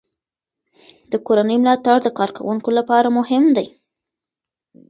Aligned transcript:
د 1.11 1.13
کورنۍ 1.25 1.57
ملاتړ 1.63 1.97
د 2.03 2.09
کارکوونکو 2.19 2.69
لپاره 2.77 3.07
مهم 3.17 3.43
دی. 3.57 3.67